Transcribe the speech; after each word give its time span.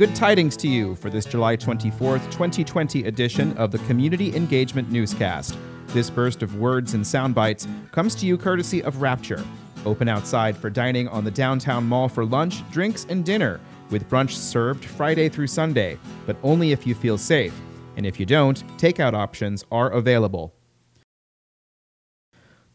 Good 0.00 0.16
tidings 0.16 0.56
to 0.56 0.66
you 0.66 0.94
for 0.94 1.10
this 1.10 1.26
July 1.26 1.58
24th, 1.58 2.24
2020 2.30 3.04
edition 3.04 3.54
of 3.58 3.70
the 3.70 3.76
Community 3.80 4.34
Engagement 4.34 4.90
Newscast. 4.90 5.58
This 5.88 6.08
burst 6.08 6.42
of 6.42 6.56
words 6.56 6.94
and 6.94 7.06
sound 7.06 7.34
bites 7.34 7.68
comes 7.92 8.14
to 8.14 8.24
you 8.24 8.38
courtesy 8.38 8.82
of 8.82 9.02
Rapture. 9.02 9.44
Open 9.84 10.08
outside 10.08 10.56
for 10.56 10.70
dining 10.70 11.06
on 11.08 11.22
the 11.22 11.30
downtown 11.30 11.84
mall 11.84 12.08
for 12.08 12.24
lunch, 12.24 12.66
drinks, 12.70 13.04
and 13.10 13.26
dinner, 13.26 13.60
with 13.90 14.08
brunch 14.08 14.30
served 14.30 14.86
Friday 14.86 15.28
through 15.28 15.48
Sunday, 15.48 15.98
but 16.24 16.38
only 16.42 16.72
if 16.72 16.86
you 16.86 16.94
feel 16.94 17.18
safe. 17.18 17.52
And 17.98 18.06
if 18.06 18.18
you 18.18 18.24
don't, 18.24 18.66
takeout 18.78 19.12
options 19.12 19.66
are 19.70 19.90
available. 19.90 20.54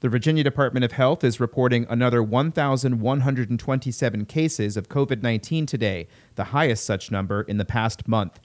The 0.05 0.09
Virginia 0.09 0.43
Department 0.43 0.83
of 0.83 0.91
Health 0.91 1.23
is 1.23 1.39
reporting 1.39 1.87
another 1.89 2.21
1,127 2.21 4.25
cases 4.27 4.77
of 4.77 4.87
COVID 4.87 5.23
19 5.23 5.65
today, 5.65 6.07
the 6.35 6.43
highest 6.43 6.85
such 6.85 7.09
number 7.09 7.41
in 7.41 7.57
the 7.57 7.65
past 7.65 8.07
month. 8.07 8.39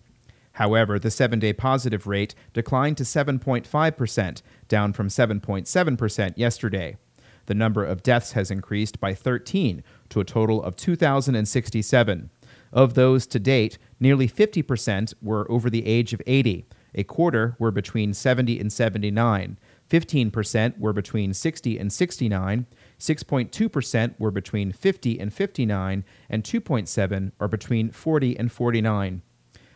However, 0.53 0.99
the 0.99 1.11
seven 1.11 1.39
day 1.39 1.53
positive 1.53 2.07
rate 2.07 2.35
declined 2.55 2.97
to 2.97 3.05
7.5%, 3.05 4.43
down 4.69 4.95
from 4.95 5.09
7.7% 5.09 6.39
yesterday. 6.39 6.97
The 7.45 7.55
number 7.55 7.85
of 7.85 8.03
deaths 8.03 8.33
has 8.33 8.51
increased 8.51 8.99
by 8.99 9.13
13 9.13 9.85
to 10.09 10.21
a 10.21 10.25
total 10.25 10.63
of 10.63 10.77
2,067. 10.77 12.31
Of 12.73 12.95
those 12.95 13.27
to 13.27 13.39
date, 13.39 13.77
nearly 14.01 14.31
50% 14.31 15.13
were 15.21 15.47
over 15.53 15.69
the 15.69 15.87
age 15.87 16.15
of 16.15 16.23
80, 16.27 16.65
a 16.95 17.05
quarter 17.05 17.55
were 17.59 17.71
between 17.71 18.15
70 18.15 18.59
and 18.59 18.73
79. 18.73 19.59
15% 19.91 20.79
were 20.79 20.93
between 20.93 21.35
60 21.35 21.79
and 21.79 21.93
69, 21.93 22.67
6.2% 22.99 24.15
were 24.19 24.31
between 24.31 24.73
50 24.73 25.19
and 25.19 25.35
59, 25.35 26.05
and 26.29 26.45
2.7 26.45 27.33
are 27.41 27.49
between 27.49 27.91
40 27.91 28.39
and 28.39 28.53
49. 28.53 29.23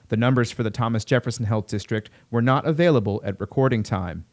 The 0.08 0.16
numbers 0.16 0.52
for 0.52 0.62
the 0.62 0.70
Thomas 0.70 1.04
Jefferson 1.04 1.46
Health 1.46 1.66
District 1.66 2.10
were 2.30 2.42
not 2.42 2.64
available 2.64 3.20
at 3.24 3.40
recording 3.40 3.82
time. 3.82 4.24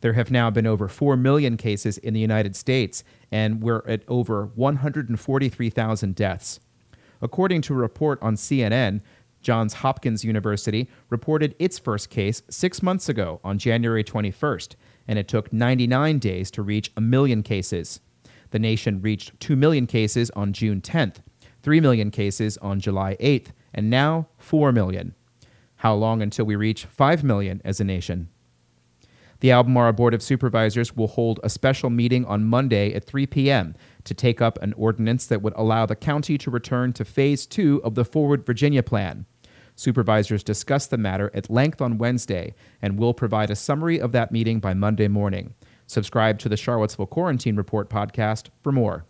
There 0.00 0.14
have 0.14 0.30
now 0.30 0.50
been 0.50 0.66
over 0.66 0.88
4 0.88 1.16
million 1.16 1.56
cases 1.56 1.96
in 1.98 2.12
the 2.12 2.20
United 2.20 2.56
States, 2.56 3.04
and 3.30 3.62
we're 3.62 3.86
at 3.86 4.02
over 4.08 4.46
143,000 4.56 6.14
deaths. 6.14 6.60
According 7.22 7.62
to 7.62 7.74
a 7.74 7.76
report 7.76 8.18
on 8.20 8.34
CNN, 8.34 9.00
Johns 9.44 9.74
Hopkins 9.74 10.24
University 10.24 10.88
reported 11.10 11.54
its 11.60 11.78
first 11.78 12.10
case 12.10 12.42
six 12.48 12.82
months 12.82 13.08
ago 13.08 13.40
on 13.44 13.58
January 13.58 14.02
21st, 14.02 14.74
and 15.06 15.18
it 15.18 15.28
took 15.28 15.52
99 15.52 16.18
days 16.18 16.50
to 16.50 16.62
reach 16.62 16.90
a 16.96 17.00
million 17.00 17.42
cases. 17.44 18.00
The 18.50 18.58
nation 18.58 19.00
reached 19.00 19.38
2 19.40 19.54
million 19.54 19.86
cases 19.86 20.30
on 20.30 20.52
June 20.52 20.80
10th, 20.80 21.16
3 21.62 21.80
million 21.80 22.10
cases 22.10 22.56
on 22.58 22.80
July 22.80 23.16
8th, 23.20 23.48
and 23.72 23.90
now 23.90 24.28
4 24.38 24.72
million. 24.72 25.14
How 25.76 25.94
long 25.94 26.22
until 26.22 26.46
we 26.46 26.56
reach 26.56 26.86
5 26.86 27.22
million 27.22 27.60
as 27.64 27.78
a 27.78 27.84
nation? 27.84 28.30
The 29.40 29.50
Albemarle 29.50 29.92
Board 29.92 30.14
of 30.14 30.22
Supervisors 30.22 30.96
will 30.96 31.08
hold 31.08 31.38
a 31.42 31.50
special 31.50 31.90
meeting 31.90 32.24
on 32.24 32.46
Monday 32.46 32.94
at 32.94 33.04
3 33.04 33.26
p.m. 33.26 33.74
to 34.04 34.14
take 34.14 34.40
up 34.40 34.58
an 34.62 34.72
ordinance 34.72 35.26
that 35.26 35.42
would 35.42 35.52
allow 35.54 35.84
the 35.84 35.96
county 35.96 36.38
to 36.38 36.50
return 36.50 36.94
to 36.94 37.04
Phase 37.04 37.44
2 37.44 37.82
of 37.84 37.94
the 37.94 38.06
Forward 38.06 38.46
Virginia 38.46 38.82
Plan. 38.82 39.26
Supervisors 39.76 40.44
discussed 40.44 40.90
the 40.90 40.98
matter 40.98 41.30
at 41.34 41.50
length 41.50 41.80
on 41.80 41.98
Wednesday 41.98 42.54
and 42.80 42.98
will 42.98 43.14
provide 43.14 43.50
a 43.50 43.56
summary 43.56 44.00
of 44.00 44.12
that 44.12 44.30
meeting 44.30 44.60
by 44.60 44.74
Monday 44.74 45.08
morning. 45.08 45.54
Subscribe 45.86 46.38
to 46.38 46.48
the 46.48 46.56
Charlottesville 46.56 47.06
Quarantine 47.06 47.56
Report 47.56 47.90
podcast 47.90 48.48
for 48.62 48.72
more. 48.72 49.04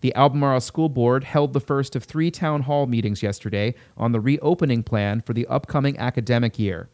The 0.00 0.14
Albemarle 0.14 0.60
School 0.60 0.88
Board 0.88 1.24
held 1.24 1.52
the 1.52 1.60
first 1.60 1.96
of 1.96 2.04
three 2.04 2.30
town 2.30 2.62
hall 2.62 2.86
meetings 2.86 3.22
yesterday 3.22 3.74
on 3.96 4.12
the 4.12 4.20
reopening 4.20 4.84
plan 4.84 5.20
for 5.20 5.32
the 5.32 5.46
upcoming 5.48 5.98
academic 5.98 6.56
year. 6.58 6.88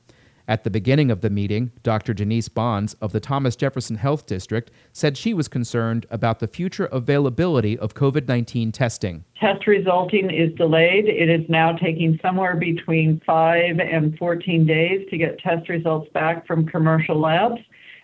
At 0.46 0.62
the 0.62 0.70
beginning 0.70 1.10
of 1.10 1.22
the 1.22 1.30
meeting, 1.30 1.72
Dr. 1.82 2.12
Denise 2.12 2.50
Bonds 2.50 2.94
of 3.00 3.12
the 3.12 3.20
Thomas 3.20 3.56
Jefferson 3.56 3.96
Health 3.96 4.26
District 4.26 4.70
said 4.92 5.16
she 5.16 5.32
was 5.32 5.48
concerned 5.48 6.04
about 6.10 6.40
the 6.40 6.46
future 6.46 6.84
availability 6.86 7.78
of 7.78 7.94
COVID 7.94 8.28
19 8.28 8.70
testing. 8.70 9.24
Test 9.40 9.66
resulting 9.66 10.30
is 10.30 10.54
delayed. 10.54 11.06
It 11.06 11.30
is 11.30 11.48
now 11.48 11.72
taking 11.72 12.18
somewhere 12.20 12.56
between 12.56 13.22
5 13.24 13.80
and 13.80 14.18
14 14.18 14.66
days 14.66 15.06
to 15.08 15.16
get 15.16 15.38
test 15.38 15.70
results 15.70 16.10
back 16.12 16.46
from 16.46 16.66
commercial 16.66 17.18
labs. 17.18 17.60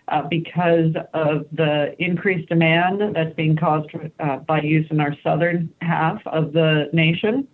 Uh, 0.07 0.27
because 0.27 0.93
of 1.13 1.45
the 1.53 1.95
increased 1.99 2.49
demand 2.49 3.15
that's 3.15 3.33
being 3.35 3.55
caused 3.55 3.87
uh, 4.19 4.37
by 4.37 4.59
use 4.59 4.85
in 4.89 4.99
our 4.99 5.15
southern 5.23 5.69
half 5.81 6.19
of 6.25 6.51
the 6.51 6.89
nation 6.91 7.47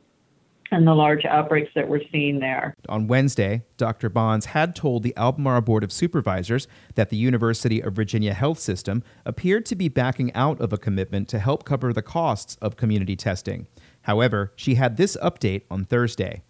and 0.72 0.88
the 0.88 0.94
large 0.94 1.26
outbreaks 1.26 1.72
that 1.76 1.88
we're 1.88 2.02
seeing 2.12 2.40
there. 2.40 2.74
On 2.90 3.08
Wednesday, 3.08 3.64
Dr. 3.78 4.10
Bonds 4.10 4.48
had 4.48 4.76
told 4.76 5.04
the 5.04 5.16
Albemarle 5.16 5.62
Board 5.62 5.84
of 5.84 5.92
Supervisors 5.92 6.68
that 6.96 7.10
the 7.10 7.18
University 7.18 7.82
of 7.82 7.94
Virginia 7.94 8.34
Health 8.34 8.60
System 8.60 9.04
appeared 9.26 9.66
to 9.68 9.76
be 9.76 9.90
backing 9.90 10.34
out 10.34 10.60
of 10.60 10.74
a 10.74 10.78
commitment 10.78 11.28
to 11.30 11.40
help 11.40 11.64
cover 11.64 11.94
the 11.94 12.02
costs 12.02 12.58
of 12.62 12.78
community 12.78 13.16
testing. 13.16 13.68
However, 14.02 14.54
she 14.56 14.76
had 14.76 14.98
this 14.98 15.18
update 15.22 15.64
on 15.70 15.86
Thursday. 15.86 16.42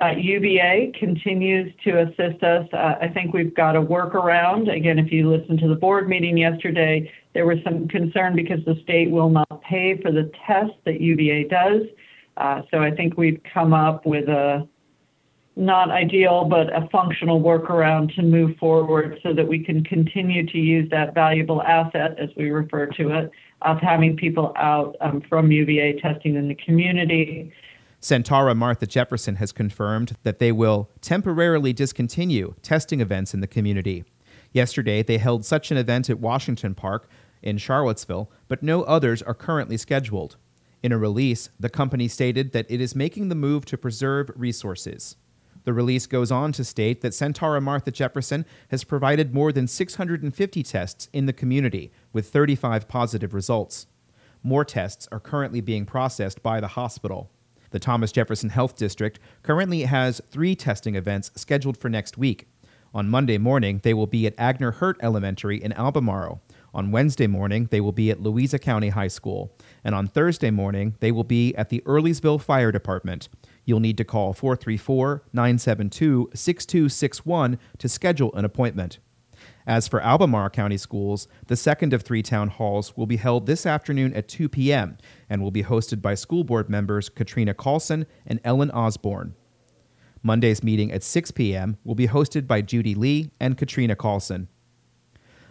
Uh, 0.00 0.12
UVA 0.16 0.92
continues 0.98 1.72
to 1.84 2.00
assist 2.00 2.42
us. 2.42 2.66
Uh, 2.72 2.94
I 3.02 3.08
think 3.08 3.34
we've 3.34 3.54
got 3.54 3.76
a 3.76 3.82
workaround. 3.82 4.74
Again, 4.74 4.98
if 4.98 5.12
you 5.12 5.28
listened 5.28 5.58
to 5.58 5.68
the 5.68 5.74
board 5.74 6.08
meeting 6.08 6.38
yesterday, 6.38 7.12
there 7.34 7.44
was 7.44 7.58
some 7.64 7.86
concern 7.86 8.34
because 8.34 8.64
the 8.64 8.80
state 8.82 9.10
will 9.10 9.28
not 9.28 9.62
pay 9.62 10.00
for 10.00 10.10
the 10.10 10.32
test 10.46 10.72
that 10.86 11.02
UVA 11.02 11.44
does. 11.48 11.82
Uh, 12.40 12.62
so 12.70 12.78
I 12.78 12.90
think 12.90 13.18
we've 13.18 13.40
come 13.52 13.74
up 13.74 14.06
with 14.06 14.26
a 14.28 14.66
not 15.56 15.90
ideal, 15.90 16.46
but 16.46 16.74
a 16.74 16.88
functional 16.90 17.38
workaround 17.38 18.14
to 18.14 18.22
move 18.22 18.56
forward 18.56 19.18
so 19.22 19.34
that 19.34 19.46
we 19.46 19.62
can 19.62 19.84
continue 19.84 20.46
to 20.46 20.56
use 20.56 20.88
that 20.90 21.12
valuable 21.12 21.62
asset, 21.62 22.18
as 22.18 22.30
we 22.38 22.50
refer 22.50 22.86
to 22.86 23.10
it, 23.10 23.30
of 23.60 23.78
having 23.78 24.16
people 24.16 24.54
out 24.56 24.96
um, 25.02 25.20
from 25.28 25.52
UVA 25.52 26.00
testing 26.00 26.34
in 26.34 26.48
the 26.48 26.54
community. 26.54 27.52
Sentara 28.00 28.56
Martha 28.56 28.86
Jefferson 28.86 29.36
has 29.36 29.52
confirmed 29.52 30.16
that 30.22 30.38
they 30.38 30.50
will 30.50 30.88
temporarily 31.02 31.74
discontinue 31.74 32.54
testing 32.62 33.02
events 33.02 33.34
in 33.34 33.40
the 33.40 33.46
community. 33.46 34.04
Yesterday, 34.52 35.02
they 35.02 35.18
held 35.18 35.44
such 35.44 35.70
an 35.70 35.76
event 35.76 36.08
at 36.08 36.20
Washington 36.20 36.74
Park 36.74 37.06
in 37.42 37.58
Charlottesville, 37.58 38.30
but 38.48 38.62
no 38.62 38.82
others 38.84 39.20
are 39.20 39.34
currently 39.34 39.76
scheduled. 39.76 40.38
In 40.82 40.92
a 40.92 40.98
release, 40.98 41.50
the 41.58 41.68
company 41.68 42.08
stated 42.08 42.52
that 42.52 42.70
it 42.70 42.80
is 42.80 42.94
making 42.94 43.28
the 43.28 43.34
move 43.34 43.64
to 43.66 43.76
preserve 43.76 44.30
resources. 44.34 45.16
The 45.64 45.74
release 45.74 46.06
goes 46.06 46.30
on 46.30 46.52
to 46.52 46.64
state 46.64 47.02
that 47.02 47.12
Sentara 47.12 47.62
Martha 47.62 47.90
Jefferson 47.90 48.46
has 48.70 48.82
provided 48.82 49.34
more 49.34 49.52
than 49.52 49.66
650 49.66 50.62
tests 50.62 51.08
in 51.12 51.26
the 51.26 51.34
community, 51.34 51.92
with 52.14 52.30
35 52.30 52.88
positive 52.88 53.34
results. 53.34 53.86
More 54.42 54.64
tests 54.64 55.06
are 55.12 55.20
currently 55.20 55.60
being 55.60 55.84
processed 55.84 56.42
by 56.42 56.60
the 56.60 56.68
hospital. 56.68 57.30
The 57.72 57.78
Thomas 57.78 58.10
Jefferson 58.10 58.48
Health 58.48 58.74
District 58.74 59.20
currently 59.42 59.82
has 59.82 60.22
three 60.30 60.56
testing 60.56 60.94
events 60.94 61.30
scheduled 61.36 61.76
for 61.76 61.90
next 61.90 62.16
week. 62.16 62.48
On 62.92 63.08
Monday 63.08 63.38
morning, 63.38 63.80
they 63.84 63.94
will 63.94 64.08
be 64.08 64.26
at 64.26 64.36
Agnor-Hurt 64.36 64.96
Elementary 65.02 65.62
in 65.62 65.72
Albemarle. 65.74 66.42
On 66.72 66.90
Wednesday 66.90 67.26
morning, 67.26 67.68
they 67.70 67.80
will 67.80 67.92
be 67.92 68.10
at 68.10 68.20
Louisa 68.20 68.58
County 68.58 68.90
High 68.90 69.08
School. 69.08 69.56
And 69.82 69.94
on 69.94 70.06
Thursday 70.06 70.50
morning, 70.50 70.96
they 71.00 71.12
will 71.12 71.24
be 71.24 71.54
at 71.56 71.68
the 71.68 71.82
Earlysville 71.84 72.40
Fire 72.40 72.70
Department. 72.70 73.28
You'll 73.64 73.80
need 73.80 73.98
to 73.98 74.04
call 74.04 74.32
434 74.32 75.24
972 75.32 76.30
6261 76.34 77.58
to 77.78 77.88
schedule 77.88 78.34
an 78.34 78.44
appointment. 78.44 78.98
As 79.66 79.88
for 79.88 80.00
Albemarle 80.00 80.50
County 80.50 80.76
Schools, 80.76 81.28
the 81.46 81.56
second 81.56 81.92
of 81.92 82.02
three 82.02 82.22
town 82.22 82.48
halls 82.48 82.96
will 82.96 83.06
be 83.06 83.16
held 83.16 83.46
this 83.46 83.66
afternoon 83.66 84.14
at 84.14 84.28
2 84.28 84.48
p.m. 84.48 84.98
and 85.28 85.42
will 85.42 85.50
be 85.50 85.62
hosted 85.62 86.02
by 86.02 86.14
school 86.14 86.44
board 86.44 86.68
members 86.68 87.08
Katrina 87.08 87.54
Callsen 87.54 88.06
and 88.26 88.40
Ellen 88.44 88.70
Osborne. 88.70 89.34
Monday's 90.22 90.62
meeting 90.62 90.92
at 90.92 91.02
6 91.02 91.30
p.m. 91.30 91.78
will 91.84 91.94
be 91.94 92.08
hosted 92.08 92.46
by 92.46 92.60
Judy 92.60 92.94
Le 92.94 93.30
and 93.40 93.56
Katrina 93.56 93.96
Callsen. 93.96 94.48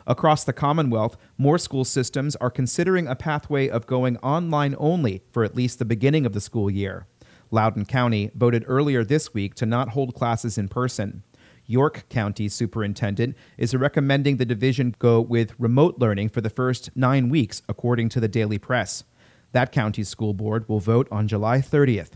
Across 0.09 0.45
the 0.45 0.53
Commonwealth, 0.53 1.17
more 1.37 1.59
school 1.59 1.85
systems 1.85 2.35
are 2.37 2.49
considering 2.49 3.05
a 3.05 3.15
pathway 3.15 3.69
of 3.69 3.85
going 3.85 4.17
online 4.17 4.75
only 4.79 5.21
for 5.31 5.43
at 5.43 5.55
least 5.55 5.77
the 5.77 5.85
beginning 5.85 6.25
of 6.25 6.33
the 6.33 6.41
school 6.41 6.67
year. 6.67 7.05
Loudoun 7.51 7.85
County 7.85 8.31
voted 8.33 8.65
earlier 8.65 9.03
this 9.03 9.35
week 9.35 9.53
to 9.53 9.67
not 9.67 9.89
hold 9.89 10.15
classes 10.15 10.57
in 10.57 10.67
person. 10.67 11.21
York 11.67 12.09
County 12.09 12.49
Superintendent 12.49 13.37
is 13.55 13.75
recommending 13.75 14.37
the 14.37 14.45
division 14.45 14.95
go 14.97 15.21
with 15.21 15.53
remote 15.59 15.99
learning 15.99 16.29
for 16.29 16.41
the 16.41 16.49
first 16.49 16.89
nine 16.95 17.29
weeks, 17.29 17.61
according 17.69 18.09
to 18.09 18.19
the 18.19 18.27
Daily 18.27 18.57
Press. 18.57 19.03
That 19.51 19.71
county's 19.71 20.09
school 20.09 20.33
board 20.33 20.67
will 20.67 20.79
vote 20.79 21.07
on 21.11 21.27
July 21.27 21.59
30th. 21.59 22.13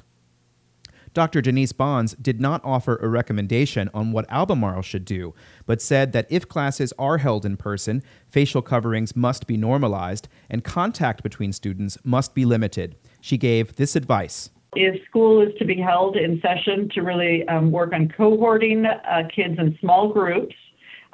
Dr. 1.14 1.42
Denise 1.42 1.72
Bonds 1.72 2.16
did 2.16 2.42
not 2.42 2.62
offer 2.64 2.98
a 2.98 3.08
recommendation 3.08 3.90
on 3.94 4.12
what 4.12 4.26
Albemarle 4.30 4.82
should 4.82 5.06
do, 5.06 5.34
but 5.66 5.82
said 5.82 6.12
that 6.14 6.26
if 6.30 6.48
classes 6.48 6.92
are 6.98 7.20
held 7.20 7.46
in 7.46 7.56
person, 7.56 8.02
facial 8.28 8.62
coverings 8.62 9.16
must 9.16 9.46
be 9.46 9.56
normalized 9.56 10.28
and 10.50 10.64
contact 10.64 11.22
between 11.22 11.54
students 11.54 11.98
must 12.04 12.34
be 12.34 12.46
limited. 12.46 12.96
She 13.22 13.38
gave 13.38 13.76
this 13.76 13.96
advice. 13.96 14.50
if 14.76 15.06
school 15.06 15.40
is 15.42 15.54
to 15.60 15.66
be 15.66 15.78
held 15.78 16.18
in 16.18 16.42
session 16.42 16.90
to 16.90 17.02
really 17.02 17.48
um, 17.48 17.72
work 17.72 17.94
on 17.94 18.08
cohorting 18.08 18.86
uh, 18.88 19.28
kids 19.34 19.60
in 19.60 19.78
small 19.80 20.12
groups 20.12 20.56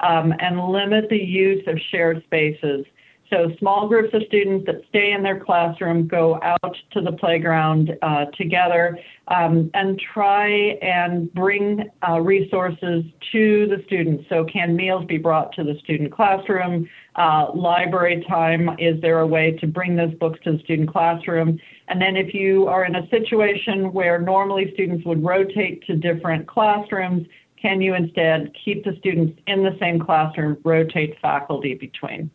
um, 0.00 0.32
and 0.40 0.58
limit 0.58 1.10
the 1.10 1.18
use 1.18 1.62
of 1.66 1.78
shared 1.90 2.22
spaces. 2.24 2.86
So 3.30 3.52
small 3.60 3.86
groups 3.86 4.12
of 4.12 4.22
students 4.26 4.66
that 4.66 4.82
stay 4.88 5.12
in 5.12 5.22
their 5.22 5.38
classroom 5.38 6.08
go 6.08 6.40
out 6.42 6.76
to 6.92 7.00
the 7.00 7.12
playground 7.12 7.96
uh, 8.02 8.24
together 8.36 8.98
um, 9.28 9.70
and 9.72 10.00
try 10.12 10.48
and 10.82 11.32
bring 11.32 11.88
uh, 12.08 12.20
resources 12.20 13.04
to 13.30 13.68
the 13.68 13.82
students. 13.86 14.24
So 14.28 14.44
can 14.44 14.74
meals 14.74 15.04
be 15.06 15.16
brought 15.16 15.52
to 15.54 15.62
the 15.62 15.78
student 15.84 16.10
classroom? 16.12 16.88
Uh, 17.14 17.52
library 17.54 18.24
time, 18.28 18.68
is 18.80 19.00
there 19.00 19.20
a 19.20 19.26
way 19.26 19.56
to 19.60 19.66
bring 19.68 19.94
those 19.94 20.14
books 20.14 20.40
to 20.42 20.52
the 20.52 20.58
student 20.64 20.90
classroom? 20.90 21.60
And 21.86 22.02
then 22.02 22.16
if 22.16 22.34
you 22.34 22.66
are 22.66 22.84
in 22.84 22.96
a 22.96 23.08
situation 23.10 23.92
where 23.92 24.20
normally 24.20 24.72
students 24.74 25.06
would 25.06 25.22
rotate 25.22 25.86
to 25.86 25.94
different 25.94 26.48
classrooms, 26.48 27.28
can 27.62 27.80
you 27.80 27.94
instead 27.94 28.52
keep 28.64 28.84
the 28.84 28.96
students 28.98 29.40
in 29.46 29.62
the 29.62 29.76
same 29.78 30.00
classroom, 30.00 30.56
rotate 30.64 31.16
faculty 31.22 31.74
between? 31.74 32.28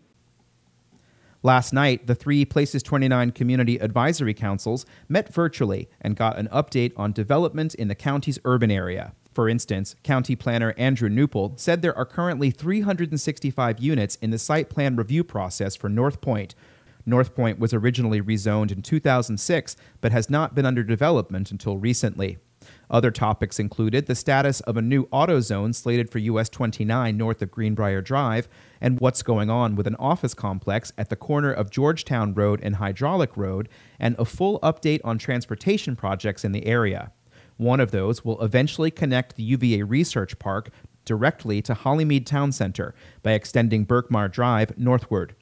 Last 1.45 1.73
night, 1.73 2.07
the 2.07 2.15
three 2.15 2.43
Places 2.43 2.81
29 2.81 3.29
community 3.29 3.77
advisory 3.77 4.33
councils 4.33 4.83
met 5.07 5.31
virtually 5.31 5.87
and 6.01 6.15
got 6.15 6.39
an 6.39 6.47
update 6.47 6.91
on 6.97 7.11
development 7.11 7.75
in 7.75 7.87
the 7.87 7.93
county's 7.93 8.39
urban 8.45 8.71
area. 8.71 9.13
For 9.31 9.47
instance, 9.47 9.95
County 10.01 10.35
Planner 10.35 10.73
Andrew 10.75 11.07
Knuppel 11.07 11.59
said 11.59 11.83
there 11.83 11.95
are 11.95 12.03
currently 12.03 12.49
365 12.49 13.79
units 13.79 14.15
in 14.23 14.31
the 14.31 14.39
site 14.39 14.71
plan 14.71 14.95
review 14.95 15.23
process 15.23 15.75
for 15.75 15.87
North 15.87 16.19
Pointe. 16.19 16.55
North 17.05 17.35
Pointe 17.35 17.59
was 17.59 17.75
originally 17.75 18.23
rezoned 18.23 18.71
in 18.71 18.81
2006 18.81 19.75
but 20.01 20.11
has 20.11 20.31
not 20.31 20.55
been 20.55 20.65
under 20.65 20.81
development 20.81 21.51
until 21.51 21.77
recently. 21.77 22.39
Other 22.89 23.11
topics 23.11 23.59
included 23.59 24.05
the 24.05 24.15
status 24.15 24.61
of 24.61 24.77
a 24.77 24.81
new 24.81 25.07
auto 25.11 25.39
zone 25.39 25.73
slated 25.73 26.09
for 26.09 26.19
US 26.19 26.49
29 26.49 27.17
north 27.17 27.41
of 27.41 27.51
Greenbrier 27.51 28.01
Drive, 28.01 28.47
and 28.79 28.99
what's 28.99 29.23
going 29.23 29.49
on 29.49 29.75
with 29.75 29.87
an 29.87 29.95
office 29.95 30.33
complex 30.33 30.91
at 30.97 31.09
the 31.09 31.15
corner 31.15 31.51
of 31.51 31.71
Georgetown 31.71 32.33
Road 32.33 32.59
and 32.63 32.75
Hydraulic 32.75 33.35
Road, 33.35 33.69
and 33.99 34.15
a 34.17 34.25
full 34.25 34.59
update 34.61 35.01
on 35.03 35.17
transportation 35.17 35.95
projects 35.95 36.43
in 36.43 36.51
the 36.51 36.65
area. 36.65 37.11
One 37.57 37.79
of 37.79 37.91
those 37.91 38.25
will 38.25 38.41
eventually 38.41 38.91
connect 38.91 39.35
the 39.35 39.43
UVA 39.43 39.83
Research 39.83 40.37
Park 40.39 40.69
directly 41.05 41.61
to 41.61 41.73
Hollymead 41.73 42.25
Town 42.25 42.51
Center 42.51 42.93
by 43.23 43.31
extending 43.31 43.85
Berkmar 43.85 44.31
Drive 44.31 44.77
northward. 44.77 45.35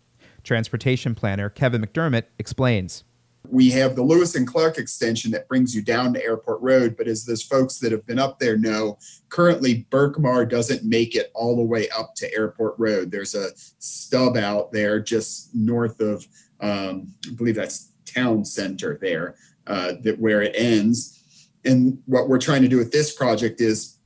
Transportation 0.43 1.15
planner 1.15 1.49
Kevin 1.49 1.81
McDermott 1.81 2.25
explains. 2.37 3.03
We 3.49 3.69
have 3.71 3.95
the 3.95 4.03
Lewis 4.03 4.35
and 4.35 4.47
Clark 4.47 4.77
extension 4.77 5.31
that 5.31 5.47
brings 5.47 5.75
you 5.75 5.81
down 5.81 6.13
to 6.13 6.23
Airport 6.23 6.61
Road, 6.61 6.95
but 6.97 7.07
as 7.07 7.25
those 7.25 7.43
folks 7.43 7.77
that 7.79 7.91
have 7.91 8.05
been 8.05 8.19
up 8.19 8.39
there 8.39 8.57
know, 8.57 8.97
currently 9.29 9.85
Berkmar 9.91 10.49
doesn't 10.49 10.83
make 10.83 11.15
it 11.15 11.31
all 11.35 11.55
the 11.55 11.61
way 11.61 11.89
up 11.89 12.15
to 12.15 12.33
Airport 12.33 12.75
Road. 12.77 13.11
There's 13.11 13.35
a 13.35 13.49
stub 13.55 14.37
out 14.37 14.71
there 14.71 14.99
just 14.99 15.53
north 15.53 15.99
of, 15.99 16.25
um, 16.61 17.13
I 17.29 17.33
believe 17.35 17.55
that's 17.55 17.91
Town 18.05 18.45
Center 18.45 18.97
there, 19.01 19.35
uh, 19.67 19.93
that 20.03 20.19
where 20.19 20.41
it 20.41 20.55
ends. 20.55 21.19
And 21.65 22.01
what 22.05 22.29
we're 22.29 22.39
trying 22.39 22.61
to 22.61 22.67
do 22.67 22.77
with 22.77 22.91
this 22.91 23.13
project 23.13 23.61
is 23.61 23.97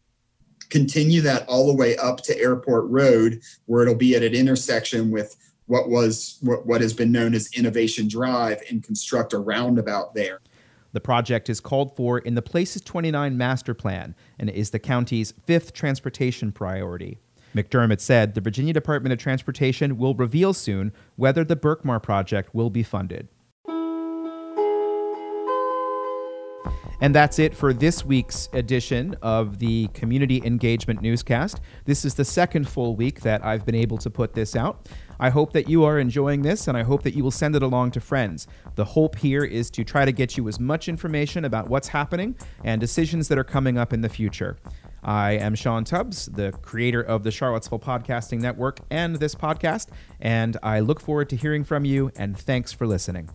continue 0.70 1.22
that 1.22 1.48
all 1.48 1.68
the 1.68 1.74
way 1.74 1.96
up 1.98 2.22
to 2.24 2.38
Airport 2.40 2.86
Road, 2.90 3.42
where 3.66 3.84
it'll 3.84 3.96
be 3.96 4.16
at 4.16 4.24
an 4.24 4.34
intersection 4.34 5.12
with 5.12 5.36
what 5.68 5.90
was 5.90 6.40
what, 6.42 6.66
what 6.66 6.82
has 6.82 6.94
been 6.94 7.12
known 7.12 7.34
as 7.34 7.50
Innovation 7.56 8.08
Drive 8.08 8.62
and 8.70 8.84
construct 8.84 9.34
a 9.34 9.38
roundabout 9.38 10.16
there. 10.16 10.40
The 10.94 11.02
project 11.02 11.50
is 11.50 11.60
called 11.60 11.96
for 11.96 12.18
in 12.20 12.36
the 12.36 12.42
Places 12.42 12.82
29 12.82 13.38
Master 13.38 13.74
Plan 13.74 14.16
and 14.40 14.50
is 14.50 14.72
the 14.72 14.80
county's 14.80 15.34
fifth 15.46 15.74
transportation 15.74 16.52
priority. 16.52 17.20
McDermott 17.56 18.00
said 18.00 18.34
the 18.34 18.42
Virginia 18.42 18.74
Department 18.74 19.14
of 19.14 19.20
Transportation 19.20 19.98
will 19.98 20.16
reveal 20.16 20.54
soon 20.54 20.94
whether 21.16 21.44
the 21.44 21.56
Berkmar 21.56 22.02
project 22.02 22.54
will 22.54 22.70
be 22.70 22.84
funded. 22.84 23.28
And 27.02 27.14
that's 27.14 27.38
it 27.38 27.56
for 27.56 27.74
this 27.74 28.04
week's 28.04 28.50
edition 28.54 29.16
of 29.22 29.60
the 29.60 29.88
Community 29.90 30.42
Engagement 30.44 31.02
Newscast. 31.02 31.62
This 31.86 32.06
is 32.06 32.16
the 32.16 32.26
second 32.26 32.68
full 32.68 32.96
week 32.96 33.22
that 33.22 33.46
I've 33.46 33.66
been 33.66 33.76
able 33.76 33.98
to 34.00 34.10
put 34.10 34.34
this 34.34 34.56
out. 34.56 34.90
I 35.20 35.30
hope 35.30 35.54
that 35.54 35.70
you 35.70 35.84
are 35.84 36.00
enjoying 36.00 36.42
this 36.42 36.68
and 36.68 36.78
I 36.78 36.84
hope 36.84 37.04
that 37.04 37.16
you 37.16 37.24
will 37.24 37.32
send 37.32 37.56
it 37.56 37.64
along 37.64 37.92
to 37.92 38.00
friends. 38.00 38.48
The 38.76 38.86
hope 38.86 39.16
here 39.16 39.44
is 39.44 39.70
to 39.72 39.84
try 39.84 40.06
to 40.06 40.12
get 40.12 40.38
you 40.38 40.48
as 40.48 40.60
much 40.60 40.88
information 40.88 41.46
about 41.46 41.70
what's 41.70 41.88
happening 41.88 42.36
and 42.64 42.80
decisions 42.80 43.28
that 43.28 43.38
are 43.38 43.44
coming 43.44 43.78
up 43.78 43.94
in 43.94 44.02
the 44.02 44.10
future. 44.10 44.58
I 45.04 45.34
am 45.34 45.56
Sean 45.56 45.84
Tubbs, 45.84 46.26
the 46.26 46.52
creator 46.62 47.02
of 47.02 47.24
the 47.24 47.32
Charlottesville 47.32 47.80
Podcasting 47.80 48.42
Network 48.42 48.80
and 48.90 49.16
this 49.16 49.36
podcast, 49.36 49.88
and 50.20 50.58
I 50.62 50.82
look 50.82 51.00
forward 51.00 51.30
to 51.30 51.36
hearing 51.36 51.64
from 51.64 51.86
you 51.86 52.12
and 52.16 52.38
thanks 52.38 52.74
for 52.74 52.86
listening. 52.86 53.30